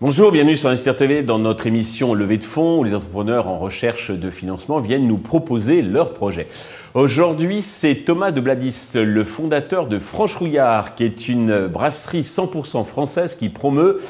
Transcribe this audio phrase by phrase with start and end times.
[0.00, 3.58] Bonjour, bienvenue sur Investir TV dans notre émission Levée de fonds où les entrepreneurs en
[3.58, 6.48] recherche de financement viennent nous proposer leurs projets.
[6.94, 13.36] Aujourd'hui, c'est Thomas de Bladis, le fondateur de Franche-Rouillard, qui est une brasserie 100% française
[13.36, 14.00] qui promeut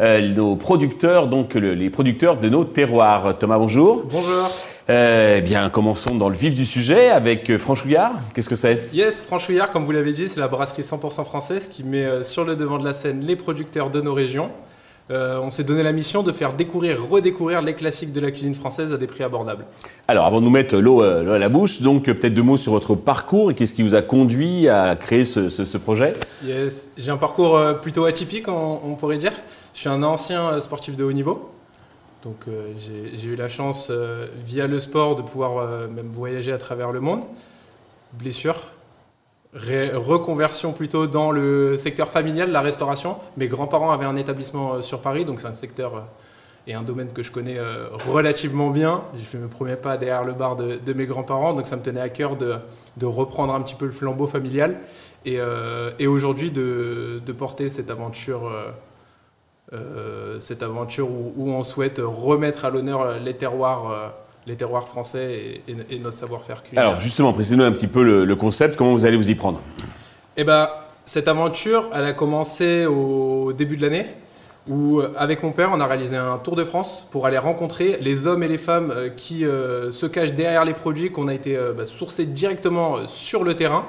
[0.00, 3.36] euh, nos producteurs, donc le- les producteurs de nos terroirs.
[3.38, 4.04] Thomas, bonjour.
[4.10, 4.48] Bonjour.
[4.90, 8.12] Euh, eh bien, commençons dans le vif du sujet avec euh, Franche-Rouillard.
[8.34, 8.88] Qu'est-ce que c'est?
[8.92, 12.44] Yes, Franchouillard, comme vous l'avez dit, c'est la brasserie 100% française qui met euh, sur
[12.44, 14.50] le devant de la scène les producteurs de nos régions.
[15.10, 18.54] Euh, on s'est donné la mission de faire découvrir, redécouvrir les classiques de la cuisine
[18.54, 19.64] française à des prix abordables.
[20.08, 22.94] Alors, avant de nous mettre l'eau à la bouche, donc peut-être deux mots sur votre
[22.96, 26.14] parcours et qu'est-ce qui vous a conduit à créer ce, ce- ce projet?
[26.44, 29.32] Yes, j'ai un parcours plutôt atypique, on, on pourrait dire.
[29.74, 31.50] Je suis un ancien sportif de haut niveau.
[32.22, 36.52] Donc euh, j'ai eu la chance, euh, via le sport, de pouvoir euh, même voyager
[36.52, 37.22] à travers le monde.
[38.12, 38.68] Blessure,
[39.54, 43.16] reconversion plutôt dans le secteur familial, la restauration.
[43.36, 46.06] Mes grands-parents avaient un établissement sur Paris, donc c'est un secteur
[46.66, 47.58] et un domaine que je connais
[48.06, 49.02] relativement bien.
[49.16, 52.00] J'ai fait mes premiers pas derrière le bar de, mes grands-parents, donc ça me tenait
[52.00, 54.76] à cœur de, reprendre un petit peu le flambeau familial
[55.24, 55.40] et,
[56.06, 58.52] aujourd'hui de porter cette aventure,
[59.72, 64.08] euh, cette aventure où, où on souhaite remettre à l'honneur les terroirs, euh,
[64.46, 66.88] les terroirs français et, et- et notre savoir-faire culinaire.
[66.88, 69.60] Alors, justement, précisez-nous un petit peu le, le concept, comment vous allez vous y prendre?
[70.36, 70.68] Eh ben,
[71.04, 74.06] cette aventure, elle a commencé au début de l'année,
[74.68, 77.98] où euh, avec mon père, on a réalisé un tour de France pour aller rencontrer
[78.00, 81.56] les hommes et les femmes qui euh, se cachent derrière les produits qu'on a été
[81.56, 83.86] euh, bah, sourcés directement sur le terrain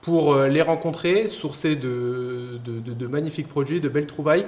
[0.00, 4.46] pour euh, les rencontrer, sourcer de, de- de- de magnifiques produits, de belles trouvailles.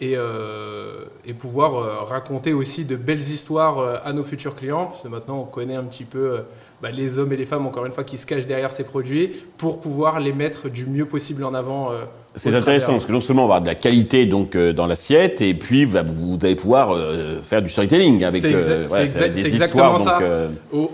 [0.00, 4.86] Et, euh, et pouvoir euh, raconter aussi de belles histoires euh, à nos futurs clients,
[4.86, 6.42] parce que maintenant on connaît un petit peu
[6.82, 9.30] bah, les hommes et les femmes, encore une fois, qui se cachent derrière ces produits
[9.58, 11.90] pour pouvoir les mettre du mieux possible en avant.
[11.92, 12.04] euh,
[12.36, 14.86] C'est intéressant parce que non seulement on va avoir de la qualité donc euh, dans
[14.88, 19.12] l'assiette et puis vous, vous allez pouvoir euh, faire du storytelling avec euh, voilà, c'est
[19.12, 19.98] exact- des histoires.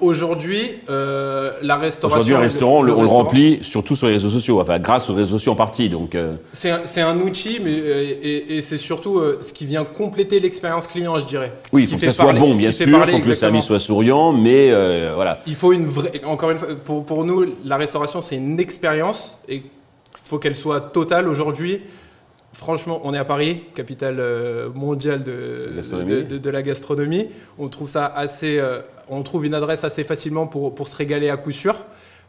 [0.00, 2.20] Aujourd'hui, la restauration.
[2.20, 4.78] Aujourd'hui, un restaurant, on le, on le restaurant, remplit surtout sur les réseaux sociaux, enfin
[4.78, 5.88] grâce aux réseaux sociaux en partie.
[5.88, 6.16] Donc,
[6.52, 11.24] C'est un, outil, mais et, et c'est surtout ce qui vient compléter l'expérience client, je
[11.26, 11.52] dirais.
[11.72, 12.86] oui, il faut que ça soit bon, bien sûr.
[12.86, 14.70] Il faut que le service soit souriant, mais
[15.14, 15.40] voilà.
[15.46, 16.22] Il faut une vraie.
[16.24, 19.62] Encore une fois, pour, pour nous, la restauration, c'est une expérience et il
[20.24, 21.28] faut qu'elle soit totale.
[21.28, 21.82] Aujourd'hui,
[22.52, 26.10] franchement, on est à Paris, capitale euh, mondiale de, Gastronomie.
[26.10, 27.28] de, de- de la gastronomie.
[27.58, 28.58] On trouve ça assez.
[28.58, 31.74] euh, on trouve une adresse assez facilement pour, pour se régaler à coup sûr.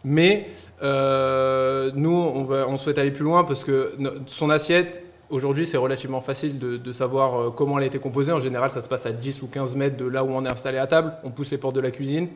[0.04, 0.48] Mais
[0.82, 3.94] euh, nous, on, va, on souhaite aller plus loin parce que
[4.26, 8.32] son assiette, aujourd'hui, c'est relativement facile de, de savoir comment elle a été composée.
[8.32, 10.52] En général, ça se passe à 10 ou 15 mètres de là où on est
[10.52, 11.14] installé à table.
[11.24, 12.28] On pousse les portes de la cuisine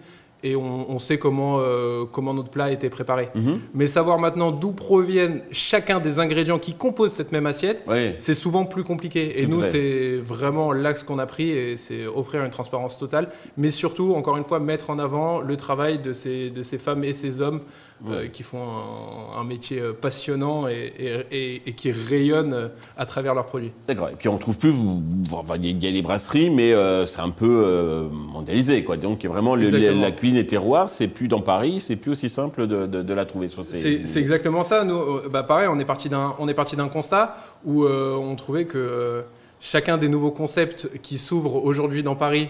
[0.44, 3.29] et on, on sait comment, euh, comment notre plat a été préparé.
[3.34, 3.59] Mhm.
[3.73, 8.12] Mais savoir maintenant d'où proviennent chacun des ingrédients qui composent cette même assiette, Oui.
[8.19, 9.41] c'est souvent plus compliqué.
[9.41, 13.29] Et Tout nous, c'est vraiment l'axe qu'on a pris et c'est offrir une transparence totale.
[13.57, 17.03] Mais surtout, encore une fois, mettre en avant le travail de ces, de ces femmes
[17.03, 17.62] et ces hommes
[18.10, 22.68] euh, qui font un, un métier euh, passionnant et, et- et- et qui rayonnent euh,
[22.98, 23.72] à travers leurs produits.
[23.88, 24.10] D'accord.
[24.10, 27.06] Et puis on trouve plus, vous, vous- enfin, il y a des brasseries, mais euh,
[27.06, 28.98] c'est un peu euh, mondialisé, quoi.
[28.98, 29.70] Donc vraiment, le-
[30.02, 33.14] la cuisine et terroir, c'est plus dans Paris, c'est plus aussi simple de, de- de
[33.14, 33.48] la trouver.
[33.48, 34.84] C'est exactement ça.
[34.84, 38.36] Nous, bah, pareil, on est parti d'un, on est parti d'un constat où euh, on
[38.36, 39.24] trouvait que
[39.62, 42.50] chacun des nouveaux concepts qui s'ouvrent aujourd'hui dans Paris,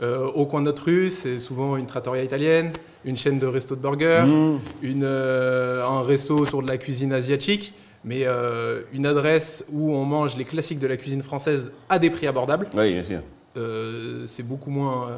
[0.00, 2.72] euh, au coin de notre rue, c'est souvent une trattoria italienne,
[3.04, 4.58] une chaîne de resto de burgers, Mmh.
[4.82, 10.04] une, euh, un resto autour de la cuisine asiatique, mais euh, une adresse où on
[10.04, 12.68] mange les classiques de la cuisine française à des prix abordables.
[12.76, 13.20] Oui, bien sûr.
[13.58, 15.08] Euh, c'est beaucoup moins.
[15.10, 15.16] euh,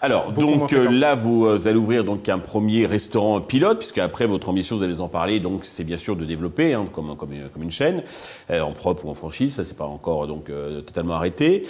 [0.00, 4.26] Alors, Beaucoup donc euh, là, vous allez ouvrir donc un premier restaurant pilote, puisque après
[4.26, 5.38] votre ambition, vous allez en parler.
[5.38, 8.02] Donc, c'est bien sûr de développer, hein, comme, comme, une- comme une chaîne,
[8.50, 9.54] euh, en propre ou en franchise.
[9.54, 10.50] Ça, c'est pas encore donc
[10.86, 11.62] totalement arrêté.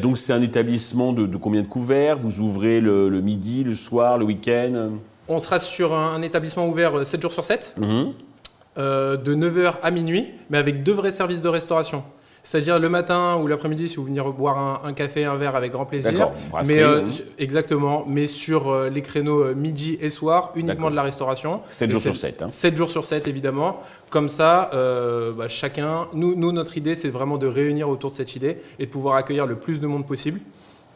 [0.00, 2.18] Donc, c'est un établissement de, de combien de couverts?
[2.18, 4.90] Vous ouvrez le, le midi, le soir, le week-end?
[5.26, 7.74] On sera sur un, un établissement ouvert euh, 7 jours sur 7.
[7.78, 8.12] Mhm.
[8.76, 12.04] de 9h à minuit, mais avec deux vrais services de restauration.
[12.48, 15.70] C'est-à-dire le matin ou l'après-midi, si vous venez boire un, un café, un verre avec
[15.70, 16.30] grand plaisir.
[16.66, 17.02] Mais euh,
[17.36, 21.60] exactement, mais sur euh, les créneaux euh, midi et soir, uniquement de la restauration.
[21.68, 22.42] 7 Et jours sur 7.
[22.42, 22.50] Hein.
[22.50, 23.82] 7 jours sur 7, évidemment.
[24.08, 28.16] Comme ça, euh, bah, chacun, nous, nous, notre idée, c'est vraiment de réunir autour de
[28.16, 30.40] cette idée et de pouvoir accueillir le plus de monde possible,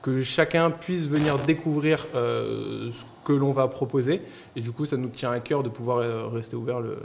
[0.03, 4.21] que chacun puisse venir découvrir euh, ce que l'on va proposer.
[4.57, 6.99] Et du coup, ça nous tient à cœur de pouvoir euh, rester ouvert le,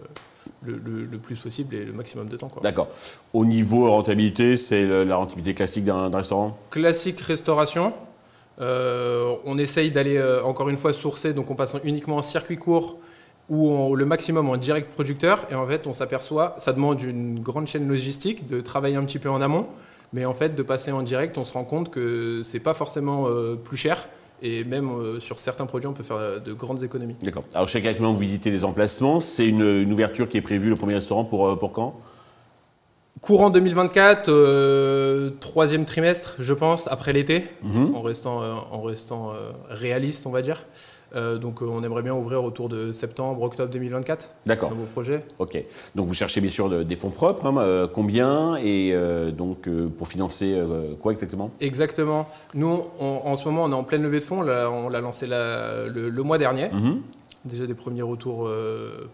[0.63, 2.49] le, le- le plus possible et le maximum de temps.
[2.63, 2.87] D'accord.
[3.33, 6.57] Au niveau rentabilité, c'est la rentabilité classique d'un d'un restaurant?
[6.71, 7.93] Classique restauration.
[8.59, 12.97] on essaye d'aller encore une fois sourcer, donc on passe uniquement en circuit court
[13.49, 15.45] ou le maximum en direct producteur.
[15.51, 19.19] Et en fait, on s'aperçoit, ça demande une grande chaîne logistique de travailler un petit
[19.19, 19.67] peu en amont.
[20.13, 23.27] Mais en fait, de passer en direct, on se rend compte que c'est pas forcément
[23.63, 24.07] plus cher
[24.41, 27.15] et même euh, sur certains produits, on peut faire de grandes économies.
[27.21, 27.43] D'accord.
[27.53, 29.19] Alors, chaque moment, vous visitez les emplacements.
[29.19, 31.99] C'est une, ouverture qui est prévue, le premier restaurant, pour, euh, pour quand?
[33.21, 37.95] Courant 2024, euh, troisième trimestre, je pense, après l'été, mhm.
[37.95, 39.33] en restant, en restant
[39.69, 40.67] réaliste, on va dire.
[41.15, 44.29] Euh, donc euh, on aimerait bien ouvrir autour de septembre, octobre 2024.
[44.45, 44.69] D'accord.
[44.69, 45.23] C'est un beau projet.
[45.39, 45.63] Ok.
[45.95, 47.45] Donc vous cherchez bien sûr des fonds propres.
[47.45, 48.95] Hein, euh, combien et
[49.31, 50.61] donc pour financer
[51.01, 51.51] quoi exactement?
[51.61, 52.29] Exactement.
[52.53, 54.41] Nous, en ce moment, on est en pleine levée de fonds.
[54.41, 56.69] on l'a lancé le, mois dernier.
[56.69, 57.01] Mhm.
[57.45, 58.49] Déjà des premiers retours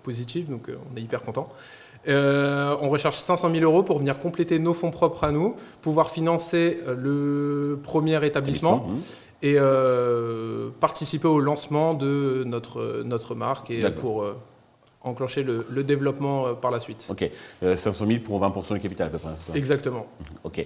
[0.03, 1.49] positifs, donc on est hyper content.
[2.07, 6.79] on recherche 500 000 euros pour venir compléter nos fonds propres à nous, pouvoir financer
[6.87, 8.87] le premier établissement.
[8.87, 8.99] Mhm
[9.43, 14.37] et euh, participer au lancement de notre, notre marque et pour euh,
[15.01, 17.05] enclencher le, développement euh, par la suite.
[17.09, 17.29] Ok,
[17.61, 19.53] 500 000 pour 20% du capital à peu près, ça?
[19.53, 20.07] Exactement.
[20.45, 20.65] Ok.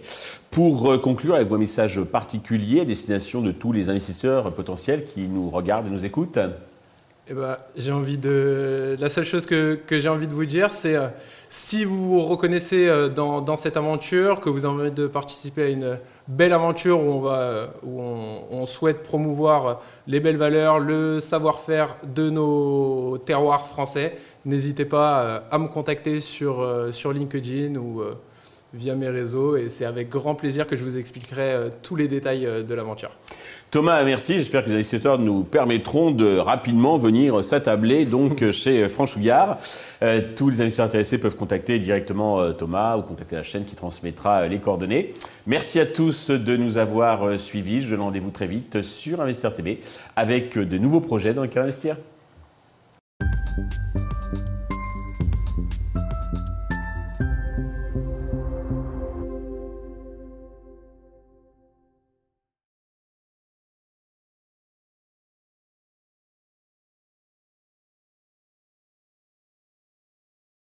[0.51, 5.49] Pour conclure avec vos messages particuliers à destination de tous les investisseurs potentiels qui nous
[5.49, 6.39] regardent et nous écoutent
[7.29, 8.95] eh ben, j'ai envie de.
[9.01, 10.95] La seule chose que, que j'ai envie de vous dire, c'est
[11.49, 15.67] si vous vous reconnaissez dans, dans, cette aventure, que vous avez envie de participer à
[15.67, 17.27] une belle aventure où
[17.87, 25.39] on, souhaite promouvoir les belles valeurs, le savoir-faire de nos terroirs français, n'hésitez pas euh,
[25.51, 28.17] à me contacter sur, euh, LinkedIn ou euh,
[28.73, 32.47] via mes réseaux et c'est avec grand plaisir que je vous expliquerai tous les détails
[32.67, 33.11] de l'aventure.
[33.69, 34.35] Thomas, merci.
[34.35, 39.57] J'espère que les investisseurs nous permettront de rapidement venir s'attabler donc chez Franchouillard.
[40.01, 43.75] Euh, tous les investisseurs intéressés peuvent contacter directement euh, Thomas ou contacter la chaîne qui
[43.75, 45.15] transmettra euh, les coordonnées.
[45.47, 47.81] Merci à tous de nous avoir suivis.
[47.81, 49.81] Je donne rendez-vous très vite sur Investir TV
[50.15, 51.97] avec de nouveaux projets dans lesquels investir.